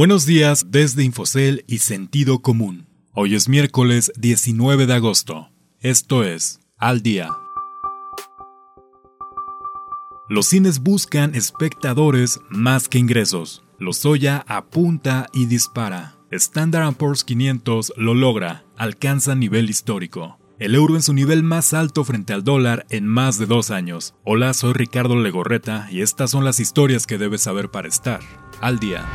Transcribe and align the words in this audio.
Buenos 0.00 0.24
días 0.24 0.70
desde 0.70 1.04
Infocel 1.04 1.62
y 1.68 1.80
Sentido 1.80 2.38
Común. 2.40 2.86
Hoy 3.12 3.34
es 3.34 3.50
miércoles 3.50 4.10
19 4.16 4.86
de 4.86 4.94
agosto. 4.94 5.50
Esto 5.78 6.24
es 6.24 6.58
Al 6.78 7.02
Día. 7.02 7.28
Los 10.30 10.46
cines 10.46 10.78
buscan 10.78 11.34
espectadores 11.34 12.40
más 12.48 12.88
que 12.88 12.96
ingresos. 12.96 13.62
Lozoya 13.78 14.42
apunta 14.48 15.26
y 15.34 15.44
dispara. 15.44 16.16
Standard 16.30 16.94
Poor's 16.94 17.22
500 17.22 17.92
lo 17.98 18.14
logra, 18.14 18.64
alcanza 18.78 19.34
nivel 19.34 19.68
histórico. 19.68 20.38
El 20.58 20.76
euro 20.76 20.96
en 20.96 21.02
su 21.02 21.12
nivel 21.12 21.42
más 21.42 21.74
alto 21.74 22.04
frente 22.04 22.32
al 22.32 22.42
dólar 22.42 22.86
en 22.88 23.06
más 23.06 23.36
de 23.36 23.44
dos 23.44 23.70
años. 23.70 24.14
Hola, 24.24 24.54
soy 24.54 24.72
Ricardo 24.72 25.16
Legorreta 25.16 25.88
y 25.90 26.00
estas 26.00 26.30
son 26.30 26.46
las 26.46 26.58
historias 26.58 27.06
que 27.06 27.18
debes 27.18 27.42
saber 27.42 27.70
para 27.70 27.88
estar 27.88 28.20
al 28.62 28.78
día. 28.78 29.06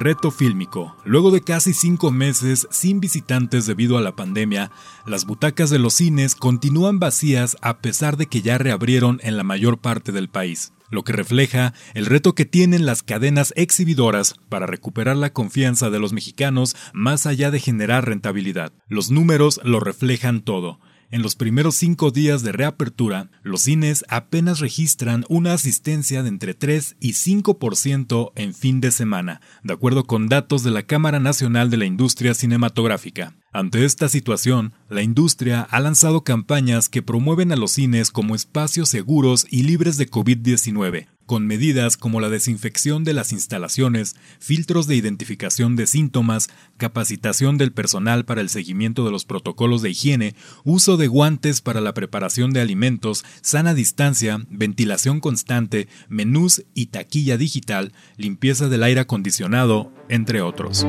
Reto 0.00 0.30
fílmico. 0.30 0.96
Luego 1.04 1.30
de 1.30 1.42
casi 1.42 1.74
cinco 1.74 2.10
meses 2.10 2.66
sin 2.70 3.00
visitantes 3.00 3.66
debido 3.66 3.98
a 3.98 4.00
la 4.00 4.16
pandemia, 4.16 4.70
las 5.06 5.26
butacas 5.26 5.68
de 5.68 5.78
los 5.78 5.92
cines 5.92 6.34
continúan 6.34 6.98
vacías 6.98 7.58
a 7.60 7.80
pesar 7.82 8.16
de 8.16 8.24
que 8.24 8.40
ya 8.40 8.56
reabrieron 8.56 9.20
en 9.22 9.36
la 9.36 9.44
mayor 9.44 9.76
parte 9.76 10.10
del 10.10 10.30
país, 10.30 10.72
lo 10.88 11.04
que 11.04 11.12
refleja 11.12 11.74
el 11.92 12.06
reto 12.06 12.34
que 12.34 12.46
tienen 12.46 12.86
las 12.86 13.02
cadenas 13.02 13.52
exhibidoras 13.56 14.36
para 14.48 14.64
recuperar 14.64 15.18
la 15.18 15.34
confianza 15.34 15.90
de 15.90 15.98
los 15.98 16.14
mexicanos 16.14 16.76
más 16.94 17.26
allá 17.26 17.50
de 17.50 17.60
generar 17.60 18.06
rentabilidad. 18.06 18.72
Los 18.88 19.10
números 19.10 19.60
lo 19.64 19.80
reflejan 19.80 20.40
todo. 20.40 20.80
En 21.12 21.22
los 21.22 21.34
primeros 21.34 21.74
cinco 21.74 22.12
días 22.12 22.44
de 22.44 22.52
reapertura, 22.52 23.30
los 23.42 23.62
cines 23.62 24.04
apenas 24.08 24.60
registran 24.60 25.24
una 25.28 25.54
asistencia 25.54 26.22
de 26.22 26.28
entre 26.28 26.54
3 26.54 26.96
y 27.00 27.14
5% 27.14 28.30
en 28.36 28.54
fin 28.54 28.80
de 28.80 28.92
semana, 28.92 29.40
de 29.64 29.72
acuerdo 29.72 30.04
con 30.04 30.28
datos 30.28 30.62
de 30.62 30.70
la 30.70 30.84
Cámara 30.84 31.18
Nacional 31.18 31.68
de 31.68 31.78
la 31.78 31.86
Industria 31.86 32.32
Cinematográfica. 32.32 33.34
Ante 33.52 33.84
esta 33.84 34.08
situación, 34.08 34.72
la 34.88 35.02
industria 35.02 35.62
ha 35.62 35.80
lanzado 35.80 36.22
campañas 36.22 36.88
que 36.88 37.02
promueven 37.02 37.50
a 37.50 37.56
los 37.56 37.72
cines 37.72 38.12
como 38.12 38.36
espacios 38.36 38.88
seguros 38.88 39.48
y 39.50 39.64
libres 39.64 39.96
de 39.96 40.08
COVID-19, 40.08 41.08
con 41.30 41.46
medidas 41.46 41.96
como 41.96 42.18
la 42.20 42.28
desinfección 42.28 43.04
de 43.04 43.12
las 43.12 43.30
instalaciones, 43.30 44.16
filtros 44.40 44.88
de 44.88 44.96
identificación 44.96 45.76
de 45.76 45.86
síntomas, 45.86 46.48
capacitación 46.76 47.56
del 47.56 47.70
personal 47.70 48.24
para 48.24 48.40
el 48.40 48.48
seguimiento 48.48 49.04
de 49.04 49.12
los 49.12 49.26
protocolos 49.26 49.80
de 49.80 49.90
higiene, 49.90 50.34
uso 50.64 50.96
de 50.96 51.06
guantes 51.06 51.60
para 51.60 51.80
la 51.80 51.94
preparación 51.94 52.52
de 52.52 52.60
alimentos, 52.60 53.24
sana 53.42 53.74
distancia, 53.74 54.44
ventilación 54.50 55.20
constante, 55.20 55.86
menús 56.08 56.64
y 56.74 56.86
taquilla 56.86 57.36
digital, 57.36 57.92
limpieza 58.16 58.68
del 58.68 58.82
aire 58.82 59.02
acondicionado, 59.02 59.92
entre 60.08 60.42
otros. 60.42 60.84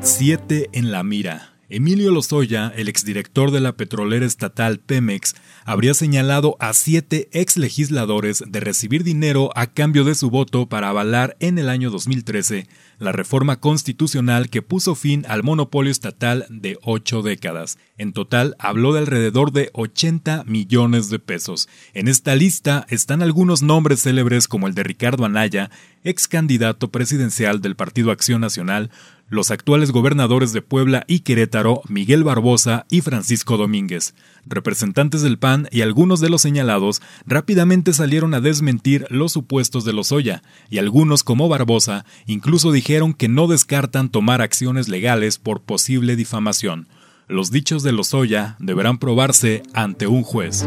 7 0.00 0.70
en 0.72 0.92
la 0.92 1.02
mira. 1.02 1.55
Emilio 1.68 2.12
Lozoya, 2.12 2.72
el 2.76 2.88
exdirector 2.88 3.50
de 3.50 3.60
la 3.60 3.72
petrolera 3.72 4.24
estatal 4.24 4.78
Pemex, 4.78 5.34
habría 5.64 5.94
señalado 5.94 6.56
a 6.60 6.72
siete 6.74 7.28
ex 7.32 7.56
legisladores 7.56 8.44
de 8.46 8.60
recibir 8.60 9.02
dinero 9.02 9.50
a 9.56 9.66
cambio 9.66 10.04
de 10.04 10.14
su 10.14 10.30
voto 10.30 10.68
para 10.68 10.90
avalar 10.90 11.36
en 11.40 11.58
el 11.58 11.68
año 11.68 11.90
2013 11.90 12.68
la 12.98 13.12
reforma 13.12 13.60
constitucional 13.60 14.48
que 14.48 14.62
puso 14.62 14.94
fin 14.94 15.24
al 15.28 15.42
monopolio 15.42 15.90
estatal 15.90 16.46
de 16.48 16.78
ocho 16.82 17.22
décadas. 17.22 17.78
En 17.98 18.12
total, 18.12 18.56
habló 18.58 18.92
de 18.92 19.00
alrededor 19.00 19.52
de 19.52 19.70
80 19.74 20.44
millones 20.44 21.10
de 21.10 21.18
pesos. 21.18 21.68
En 21.94 22.08
esta 22.08 22.34
lista 22.34 22.86
están 22.88 23.22
algunos 23.22 23.62
nombres 23.62 24.02
célebres 24.02 24.48
como 24.48 24.66
el 24.66 24.74
de 24.74 24.82
Ricardo 24.82 25.24
Anaya, 25.24 25.70
ex 26.04 26.28
candidato 26.28 26.90
presidencial 26.90 27.60
del 27.60 27.76
Partido 27.76 28.10
Acción 28.10 28.40
Nacional, 28.40 28.90
los 29.28 29.50
actuales 29.50 29.90
gobernadores 29.90 30.52
de 30.52 30.62
Puebla 30.62 31.04
y 31.06 31.20
Querétaro, 31.20 31.82
Miguel 31.88 32.24
Barbosa 32.24 32.86
y 32.90 33.00
Francisco 33.00 33.56
Domínguez. 33.56 34.14
Representantes 34.46 35.22
del 35.22 35.38
PAN 35.38 35.68
y 35.72 35.80
algunos 35.80 36.20
de 36.20 36.30
los 36.30 36.42
señalados 36.42 37.02
rápidamente 37.26 37.92
salieron 37.92 38.34
a 38.34 38.40
desmentir 38.40 39.06
los 39.10 39.32
supuestos 39.32 39.84
de 39.84 39.92
Lozoya, 39.92 40.42
y 40.70 40.78
algunos, 40.78 41.24
como 41.24 41.48
Barbosa, 41.48 42.04
incluso 42.26 42.70
dijeron 42.70 43.14
que 43.14 43.28
no 43.28 43.48
descartan 43.48 44.08
tomar 44.08 44.42
acciones 44.42 44.88
legales 44.88 45.38
por 45.38 45.62
posible 45.62 46.16
difamación. 46.16 46.88
Los 47.28 47.50
dichos 47.50 47.82
de 47.82 47.90
Lozoya 47.90 48.56
deberán 48.60 48.98
probarse 48.98 49.64
ante 49.74 50.06
un 50.06 50.22
juez. 50.22 50.64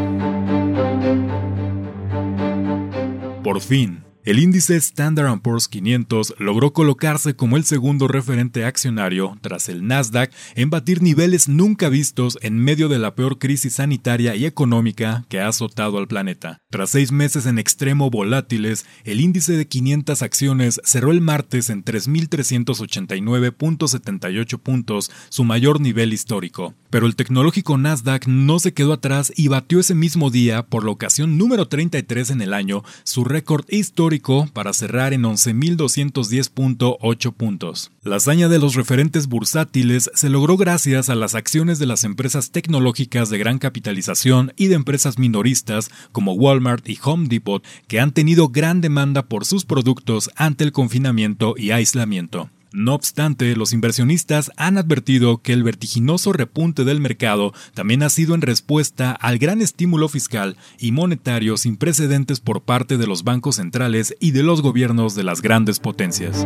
Por 3.43 3.61
fin, 3.61 4.03
el 4.29 4.37
índice 4.37 4.75
Standard 4.75 5.41
Poor's 5.41 5.67
500 5.67 6.35
logró 6.37 6.71
colocarse 6.71 7.35
como 7.35 7.57
el 7.57 7.63
segundo 7.63 8.07
referente 8.07 8.63
accionario 8.63 9.35
tras 9.41 9.69
el 9.69 9.87
Nasdaq 9.87 10.31
en 10.53 10.69
batir 10.69 11.01
niveles 11.01 11.49
nunca 11.49 11.89
vistos 11.89 12.37
en 12.43 12.59
medio 12.59 12.89
de 12.89 12.99
la 12.99 13.15
peor 13.15 13.39
crisis 13.39 13.73
sanitaria 13.73 14.35
y 14.35 14.45
económica 14.45 15.25
que 15.29 15.39
ha 15.39 15.47
azotado 15.47 15.97
al 15.97 16.07
planeta. 16.07 16.59
Tras 16.69 16.91
seis 16.91 17.11
meses 17.11 17.47
en 17.47 17.57
extremo 17.57 18.11
volátiles, 18.11 18.85
el 19.03 19.19
índice 19.19 19.53
de 19.53 19.67
500 19.67 20.21
acciones 20.21 20.79
cerró 20.83 21.09
el 21.09 21.21
martes 21.21 21.71
en 21.71 21.83
3.389.78 21.83 24.59
puntos, 24.59 25.09
su 25.29 25.43
mayor 25.43 25.81
nivel 25.81 26.13
histórico. 26.13 26.75
Pero 26.89 27.05
el 27.05 27.15
tecnológico 27.15 27.77
Nasdaq 27.77 28.27
no 28.27 28.59
se 28.59 28.73
quedó 28.73 28.91
atrás 28.93 29.31
y 29.35 29.47
batió 29.47 29.79
ese 29.79 29.93
mismo 29.95 30.31
día, 30.31 30.65
por 30.65 30.83
la 30.83 30.91
ocasión 30.91 31.37
número 31.37 31.67
33 31.67 32.31
en 32.31 32.41
el 32.41 32.53
año, 32.53 32.83
su 33.03 33.23
récord 33.23 33.65
histórico 33.69 34.49
para 34.53 34.73
cerrar 34.73 35.13
en 35.13 35.21
11.210.8 35.23 37.33
puntos. 37.33 37.91
La 38.03 38.15
hazaña 38.15 38.49
de 38.49 38.59
los 38.59 38.75
referentes 38.75 39.27
bursátiles 39.27 40.09
se 40.13 40.29
logró 40.29 40.57
gracias 40.57 41.09
a 41.09 41.15
las 41.15 41.35
acciones 41.35 41.79
de 41.79 41.85
las 41.85 42.03
empresas 42.03 42.51
tecnológicas 42.51 43.29
de 43.29 43.37
gran 43.37 43.59
capitalización 43.59 44.51
y 44.57 44.67
de 44.67 44.75
empresas 44.75 45.17
minoristas 45.19 45.89
como 46.11 46.33
Walmart 46.33 46.89
y 46.89 46.97
Home 47.03 47.27
Depot 47.27 47.63
que 47.87 47.99
han 47.99 48.11
tenido 48.11 48.49
gran 48.49 48.81
demanda 48.81 49.27
por 49.27 49.45
sus 49.45 49.65
productos 49.65 50.31
ante 50.35 50.63
el 50.63 50.71
confinamiento 50.71 51.53
y 51.57 51.71
aislamiento. 51.71 52.49
No 52.71 52.93
obstante, 52.93 53.55
los 53.55 53.73
inversionistas 53.73 54.51
han 54.55 54.77
advertido 54.77 55.41
que 55.41 55.53
el 55.53 55.63
vertiginoso 55.63 56.33
repunte 56.33 56.83
del 56.83 56.99
mercado 56.99 57.51
también 57.73 58.03
ha 58.03 58.09
sido 58.09 58.35
en 58.35 58.41
respuesta 58.41 59.11
al 59.11 59.39
gran 59.39 59.61
estímulo 59.61 60.07
fiscal 60.07 60.55
y 60.77 60.91
monetario 60.91 61.57
sin 61.57 61.77
precedentes 61.77 62.39
por 62.39 62.61
parte 62.61 62.97
de 62.97 63.07
los 63.07 63.23
bancos 63.23 63.55
centrales 63.55 64.15
y 64.19 64.31
de 64.31 64.43
los 64.43 64.61
gobiernos 64.61 65.15
de 65.15 65.23
las 65.23 65.41
grandes 65.41 65.79
potencias. 65.79 66.45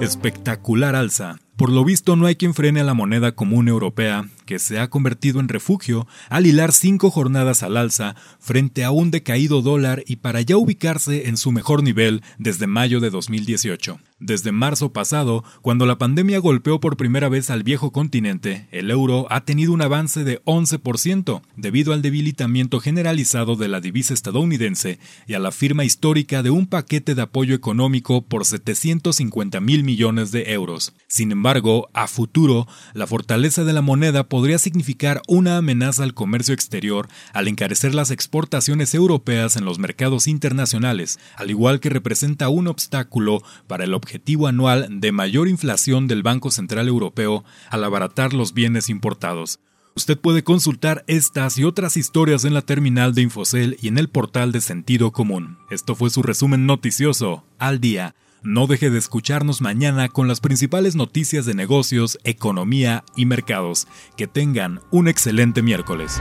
Espectacular 0.00 0.94
alza. 0.94 1.38
Por 1.56 1.70
lo 1.70 1.84
visto 1.84 2.14
no 2.14 2.26
hay 2.26 2.36
quien 2.36 2.54
frene 2.54 2.80
a 2.80 2.84
la 2.84 2.94
moneda 2.94 3.32
común 3.32 3.68
europea, 3.68 4.28
se 4.58 4.78
ha 4.78 4.90
convertido 4.90 5.40
en 5.40 5.48
refugio 5.48 6.06
al 6.28 6.46
hilar 6.46 6.72
cinco 6.72 7.10
jornadas 7.10 7.62
al 7.62 7.76
alza 7.76 8.16
frente 8.38 8.84
a 8.84 8.90
un 8.90 9.10
decaído 9.10 9.62
dólar 9.62 10.02
y 10.06 10.16
para 10.16 10.40
ya 10.40 10.56
ubicarse 10.56 11.28
en 11.28 11.36
su 11.36 11.52
mejor 11.52 11.82
nivel 11.82 12.22
desde 12.38 12.66
mayo 12.66 13.00
de 13.00 13.10
2018. 13.10 13.98
Desde 14.20 14.52
marzo 14.52 14.92
pasado, 14.92 15.42
cuando 15.62 15.84
la 15.84 15.98
pandemia 15.98 16.38
golpeó 16.38 16.78
por 16.78 16.96
primera 16.96 17.28
vez 17.28 17.50
al 17.50 17.64
viejo 17.64 17.90
continente, 17.90 18.68
el 18.70 18.90
euro 18.90 19.26
ha 19.30 19.44
tenido 19.44 19.72
un 19.72 19.82
avance 19.82 20.22
de 20.22 20.40
11% 20.44 21.42
debido 21.56 21.92
al 21.92 22.02
debilitamiento 22.02 22.78
generalizado 22.78 23.56
de 23.56 23.66
la 23.66 23.80
divisa 23.80 24.14
estadounidense 24.14 25.00
y 25.26 25.34
a 25.34 25.40
la 25.40 25.50
firma 25.50 25.84
histórica 25.84 26.42
de 26.42 26.50
un 26.50 26.66
paquete 26.66 27.16
de 27.16 27.22
apoyo 27.22 27.54
económico 27.54 28.22
por 28.22 28.44
750 28.44 29.60
mil 29.60 29.82
millones 29.82 30.30
de 30.30 30.52
euros. 30.52 30.94
Sin 31.08 31.32
embargo, 31.32 31.88
a 31.92 32.06
futuro, 32.06 32.68
la 32.94 33.06
fortaleza 33.06 33.64
de 33.64 33.72
la 33.72 33.82
moneda 33.82 34.28
podría 34.42 34.58
significar 34.58 35.22
una 35.28 35.58
amenaza 35.58 36.02
al 36.02 36.14
comercio 36.14 36.52
exterior 36.52 37.06
al 37.32 37.46
encarecer 37.46 37.94
las 37.94 38.10
exportaciones 38.10 38.92
europeas 38.92 39.54
en 39.54 39.64
los 39.64 39.78
mercados 39.78 40.26
internacionales, 40.26 41.20
al 41.36 41.50
igual 41.50 41.78
que 41.78 41.90
representa 41.90 42.48
un 42.48 42.66
obstáculo 42.66 43.44
para 43.68 43.84
el 43.84 43.94
objetivo 43.94 44.48
anual 44.48 45.00
de 45.00 45.12
mayor 45.12 45.46
inflación 45.46 46.08
del 46.08 46.24
Banco 46.24 46.50
Central 46.50 46.88
Europeo 46.88 47.44
al 47.70 47.84
abaratar 47.84 48.34
los 48.34 48.52
bienes 48.52 48.88
importados. 48.88 49.60
Usted 49.94 50.18
puede 50.18 50.42
consultar 50.42 51.04
estas 51.06 51.56
y 51.58 51.62
otras 51.62 51.96
historias 51.96 52.44
en 52.44 52.54
la 52.54 52.62
terminal 52.62 53.14
de 53.14 53.22
Infocel 53.22 53.78
y 53.80 53.86
en 53.86 53.96
el 53.96 54.08
portal 54.08 54.50
de 54.50 54.60
Sentido 54.60 55.12
Común. 55.12 55.58
Esto 55.70 55.94
fue 55.94 56.10
su 56.10 56.20
resumen 56.20 56.66
noticioso, 56.66 57.44
al 57.60 57.78
día. 57.78 58.16
No 58.44 58.66
deje 58.66 58.90
de 58.90 58.98
escucharnos 58.98 59.60
mañana 59.60 60.08
con 60.08 60.26
las 60.26 60.40
principales 60.40 60.96
noticias 60.96 61.46
de 61.46 61.54
negocios, 61.54 62.18
economía 62.24 63.04
y 63.14 63.24
mercados. 63.24 63.86
Que 64.16 64.26
tengan 64.26 64.80
un 64.90 65.06
excelente 65.06 65.62
miércoles. 65.62 66.20